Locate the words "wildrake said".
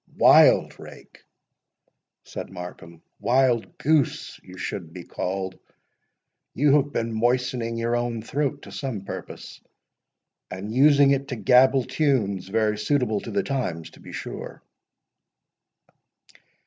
0.17-2.49